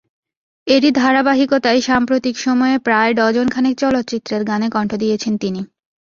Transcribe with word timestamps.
এরই 0.67 0.91
ধারাবাহিকতায় 0.93 1.81
সাম্প্রতিক 1.81 2.35
সময়ে 2.37 2.75
প্রায় 2.79 3.11
ডজন 3.13 3.47
খানেক 3.49 3.75
চলচ্চিত্রের 3.77 4.41
গানে 4.43 4.67
কণ্ঠ 4.69 4.91
দিয়েছেন 4.95 5.33
তিনি। 5.37 5.61